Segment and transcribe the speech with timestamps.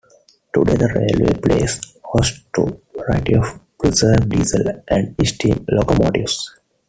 [0.51, 6.55] Today the railway plays host to a variety of preserved diesel and steam locomotives.